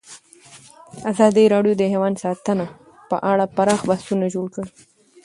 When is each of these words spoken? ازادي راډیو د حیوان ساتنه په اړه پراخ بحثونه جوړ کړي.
ازادي 1.11 1.43
راډیو 1.53 1.73
د 1.77 1.83
حیوان 1.91 2.13
ساتنه 2.23 2.65
په 3.09 3.17
اړه 3.31 3.45
پراخ 3.55 3.79
بحثونه 3.89 4.25
جوړ 4.33 4.45
کړي. 4.55 4.69